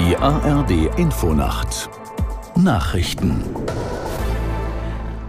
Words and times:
Die 0.00 0.16
ARD 0.16 0.98
Infonacht 0.98 1.90
Nachrichten 2.56 3.44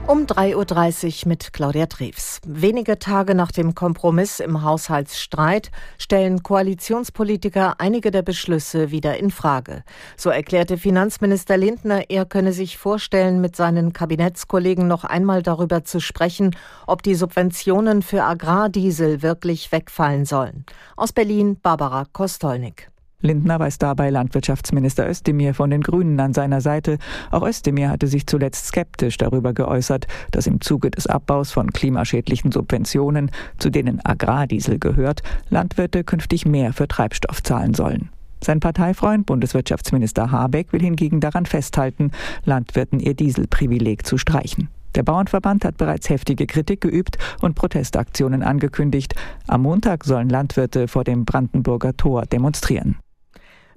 um 0.07 0.25
3.30 0.25 1.23
Uhr 1.23 1.29
mit 1.29 1.51
Claudia 1.51 1.87
Treves. 1.87 2.39
Wenige 2.45 2.97
Tage 2.97 3.35
nach 3.35 3.51
dem 3.51 3.75
Kompromiss 3.75 4.39
im 4.39 4.63
Haushaltsstreit 4.63 5.71
stellen 5.97 6.41
Koalitionspolitiker 6.41 7.75
einige 7.79 8.11
der 8.11 8.21
Beschlüsse 8.21 8.91
wieder 8.91 9.17
in 9.17 9.29
Frage. 9.29 9.83
So 10.15 10.29
erklärte 10.29 10.77
Finanzminister 10.77 11.57
Lindner, 11.57 12.09
er 12.09 12.25
könne 12.25 12.53
sich 12.53 12.77
vorstellen, 12.77 13.41
mit 13.41 13.57
seinen 13.57 13.91
Kabinettskollegen 13.91 14.87
noch 14.87 15.03
einmal 15.03 15.43
darüber 15.43 15.83
zu 15.83 15.99
sprechen, 15.99 16.55
ob 16.87 17.03
die 17.03 17.15
Subventionen 17.15 18.03
für 18.03 18.23
Agrardiesel 18.23 19.21
wirklich 19.21 19.73
wegfallen 19.73 20.23
sollen. 20.23 20.65
Aus 20.95 21.11
Berlin 21.11 21.57
Barbara 21.61 22.05
Kostolnik. 22.13 22.91
Lindner 23.21 23.59
weist 23.59 23.81
dabei 23.81 24.09
Landwirtschaftsminister 24.09 25.07
Özdemir 25.07 25.53
von 25.53 25.69
den 25.69 25.81
Grünen 25.81 26.19
an 26.19 26.33
seiner 26.33 26.61
Seite. 26.61 26.97
Auch 27.29 27.47
Özdemir 27.47 27.89
hatte 27.89 28.07
sich 28.07 28.27
zuletzt 28.27 28.67
skeptisch 28.67 29.17
darüber 29.17 29.53
geäußert, 29.53 30.07
dass 30.31 30.47
im 30.47 30.61
Zuge 30.61 30.91
des 30.91 31.07
Abbaus 31.07 31.51
von 31.51 31.71
klimaschädlichen 31.71 32.51
Subventionen, 32.51 33.31
zu 33.59 33.69
denen 33.69 34.03
Agrardiesel 34.03 34.79
gehört, 34.79 35.21
Landwirte 35.49 36.03
künftig 36.03 36.45
mehr 36.45 36.73
für 36.73 36.87
Treibstoff 36.87 37.43
zahlen 37.43 37.73
sollen. 37.73 38.09
Sein 38.43 38.59
Parteifreund 38.59 39.27
Bundeswirtschaftsminister 39.27 40.31
Habeck 40.31 40.73
will 40.73 40.81
hingegen 40.81 41.19
daran 41.19 41.45
festhalten, 41.45 42.11
Landwirten 42.43 42.99
ihr 42.99 43.13
Dieselprivileg 43.13 44.05
zu 44.05 44.17
streichen. 44.17 44.69
Der 44.95 45.03
Bauernverband 45.03 45.63
hat 45.63 45.77
bereits 45.77 46.09
heftige 46.09 46.47
Kritik 46.47 46.81
geübt 46.81 47.17
und 47.41 47.55
Protestaktionen 47.55 48.43
angekündigt. 48.43 49.15
Am 49.47 49.61
Montag 49.61 50.03
sollen 50.03 50.27
Landwirte 50.27 50.87
vor 50.87 51.03
dem 51.03 51.23
Brandenburger 51.23 51.95
Tor 51.95 52.25
demonstrieren. 52.25 52.97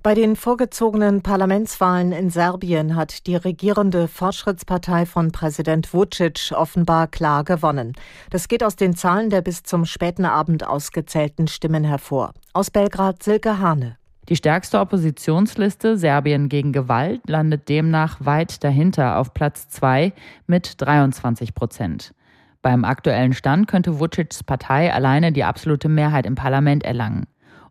Bei 0.04 0.14
den 0.14 0.36
vorgezogenen 0.36 1.22
Parlamentswahlen 1.22 2.12
in 2.12 2.28
Serbien 2.28 2.94
hat 2.94 3.26
die 3.26 3.36
regierende 3.36 4.06
Fortschrittspartei 4.06 5.06
von 5.06 5.32
Präsident 5.32 5.94
Vucic 5.94 6.52
offenbar 6.54 7.06
klar 7.06 7.42
gewonnen. 7.42 7.94
Das 8.28 8.48
geht 8.48 8.62
aus 8.62 8.76
den 8.76 8.94
Zahlen 8.94 9.30
der 9.30 9.40
bis 9.40 9.62
zum 9.62 9.86
späten 9.86 10.26
Abend 10.26 10.66
ausgezählten 10.66 11.48
Stimmen 11.48 11.84
hervor. 11.84 12.34
Aus 12.52 12.70
Belgrad 12.70 13.22
Silke 13.22 13.60
Hane. 13.60 13.96
Die 14.28 14.36
stärkste 14.36 14.78
Oppositionsliste 14.78 15.96
Serbien 15.96 16.50
gegen 16.50 16.72
Gewalt 16.72 17.22
landet 17.26 17.70
demnach 17.70 18.18
weit 18.20 18.62
dahinter 18.62 19.16
auf 19.16 19.32
Platz 19.32 19.70
zwei 19.70 20.12
mit 20.46 20.82
23 20.82 21.54
Prozent. 21.54 22.12
Beim 22.60 22.84
aktuellen 22.84 23.32
Stand 23.32 23.68
könnte 23.68 23.98
Vucic's 24.00 24.42
Partei 24.42 24.92
alleine 24.92 25.32
die 25.32 25.44
absolute 25.44 25.88
Mehrheit 25.88 26.26
im 26.26 26.34
Parlament 26.34 26.84
erlangen. 26.84 27.24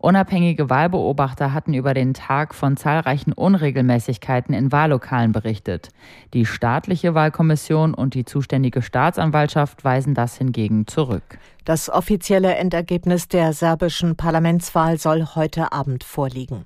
Unabhängige 0.03 0.69
Wahlbeobachter 0.69 1.53
hatten 1.53 1.73
über 1.73 1.93
den 1.93 2.13
Tag 2.13 2.53
von 2.53 2.75
zahlreichen 2.75 3.31
Unregelmäßigkeiten 3.31 4.53
in 4.53 4.69
Wahllokalen 4.73 5.31
berichtet. 5.31 5.91
Die 6.33 6.45
staatliche 6.45 7.15
Wahlkommission 7.15 7.93
und 7.93 8.13
die 8.13 8.25
zuständige 8.25 8.81
Staatsanwaltschaft 8.81 9.85
weisen 9.85 10.13
das 10.13 10.35
hingegen 10.37 10.87
zurück. 10.87 11.37
Das 11.63 11.89
offizielle 11.89 12.53
Endergebnis 12.55 13.29
der 13.29 13.53
serbischen 13.53 14.17
Parlamentswahl 14.17 14.97
soll 14.97 15.25
heute 15.35 15.71
Abend 15.71 16.03
vorliegen. 16.03 16.65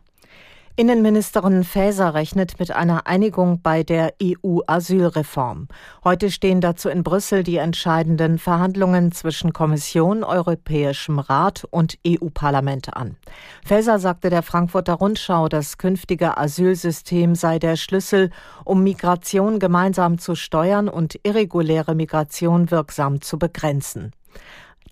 Innenministerin 0.80 1.64
Faeser 1.64 2.14
rechnet 2.14 2.60
mit 2.60 2.70
einer 2.70 3.08
Einigung 3.08 3.64
bei 3.64 3.82
der 3.82 4.14
EU-Asylreform. 4.22 5.70
Heute 6.04 6.30
stehen 6.30 6.62
dazu 6.62 6.88
in 6.90 7.02
Brüssel 7.02 7.42
die 7.42 7.58
entscheidenden 7.58 8.38
Verhandlungen 8.38 9.12
zwischen 9.12 9.54
Kommission, 9.54 10.24
Europäischem 10.24 11.18
Rat 11.18 11.66
und 11.72 11.98
EU-Parlament 12.06 12.96
an. 12.96 13.18
Faeser 13.66 13.98
sagte 13.98 14.30
der 14.30 14.44
Frankfurter 14.44 14.94
Rundschau, 14.94 15.50
das 15.50 15.80
künftige 15.80 16.38
Asylsystem 16.38 17.34
sei 17.34 17.58
der 17.58 17.76
Schlüssel, 17.76 18.30
um 18.64 18.84
Migration 18.84 19.58
gemeinsam 19.58 20.20
zu 20.20 20.36
steuern 20.36 20.90
und 20.90 21.20
irreguläre 21.24 21.96
Migration 21.96 22.70
wirksam 22.70 23.22
zu 23.22 23.40
begrenzen. 23.40 24.12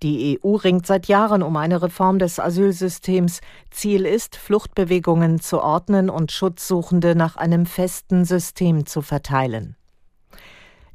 Die 0.04 0.40
EU 0.44 0.56
ringt 0.56 0.86
seit 0.86 1.08
Jahren 1.08 1.42
um 1.42 1.56
eine 1.56 1.82
Reform 1.82 2.20
des 2.20 2.40
Asylsystems. 2.40 3.42
Ziel 3.72 4.06
ist, 4.06 4.36
Fluchtbewegungen 4.36 5.40
zu 5.40 5.62
ordnen 5.62 6.10
und 6.10 6.32
Schutzsuchende 6.32 7.16
nach 7.16 7.38
einem 7.38 7.66
festen 7.66 8.26
System 8.26 8.86
zu 8.86 9.02
verteilen. 9.02 9.76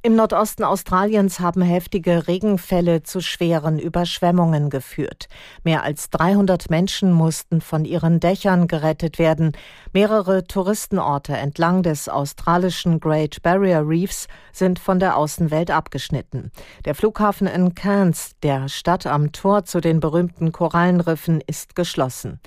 Im 0.02 0.16
Nordosten 0.16 0.64
Australiens 0.64 1.40
haben 1.40 1.60
heftige 1.60 2.26
Regenfälle 2.26 3.02
zu 3.02 3.20
schweren 3.20 3.78
Überschwemmungen 3.78 4.70
geführt. 4.70 5.28
Mehr 5.62 5.84
als 5.84 6.08
300 6.08 6.70
Menschen 6.70 7.12
mussten 7.12 7.60
von 7.60 7.84
ihren 7.84 8.18
Dächern 8.18 8.66
gerettet 8.66 9.18
werden. 9.18 9.52
Mehrere 9.92 10.44
Touristenorte 10.44 11.36
entlang 11.36 11.82
des 11.82 12.08
australischen 12.08 12.98
Great 12.98 13.42
Barrier 13.42 13.86
Reefs 13.86 14.26
sind 14.52 14.78
von 14.78 15.00
der 15.00 15.18
Außenwelt 15.18 15.70
abgeschnitten. 15.70 16.50
Der 16.86 16.94
Flughafen 16.94 17.46
in 17.46 17.74
Cairns, 17.74 18.30
der 18.42 18.70
Stadt 18.70 19.04
am 19.04 19.32
Tor 19.32 19.66
zu 19.66 19.82
den 19.82 20.00
berühmten 20.00 20.50
Korallenriffen, 20.50 21.42
ist 21.46 21.76
geschlossen. 21.76 22.40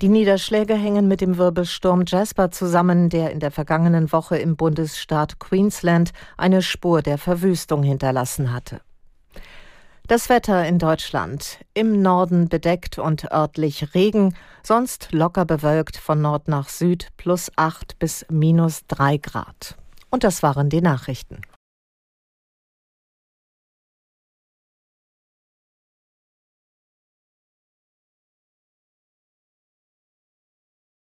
Die 0.00 0.08
Niederschläge 0.08 0.74
hängen 0.74 1.08
mit 1.08 1.20
dem 1.20 1.38
Wirbelsturm 1.38 2.04
Jasper 2.06 2.52
zusammen, 2.52 3.08
der 3.08 3.32
in 3.32 3.40
der 3.40 3.50
vergangenen 3.50 4.12
Woche 4.12 4.36
im 4.38 4.54
Bundesstaat 4.54 5.40
Queensland 5.40 6.12
eine 6.36 6.62
Spur 6.62 6.99
Spur 7.00 7.02
der 7.02 7.18
Verwüstung 7.18 7.82
hinterlassen 7.82 8.52
hatte. 8.52 8.82
Das 10.06 10.28
Wetter 10.28 10.66
in 10.66 10.78
Deutschland. 10.78 11.58
Im 11.72 12.02
Norden 12.02 12.48
bedeckt 12.50 12.98
und 12.98 13.32
örtlich 13.32 13.94
Regen, 13.94 14.34
sonst 14.62 15.08
locker 15.12 15.46
bewölkt 15.46 15.96
von 15.96 16.20
Nord 16.20 16.48
nach 16.48 16.68
Süd 16.68 17.08
plus 17.16 17.50
8 17.56 17.98
bis 17.98 18.26
minus 18.28 18.82
3 18.88 19.16
Grad. 19.16 19.76
Und 20.10 20.24
das 20.24 20.42
waren 20.42 20.68
die 20.68 20.82
Nachrichten. 20.82 21.40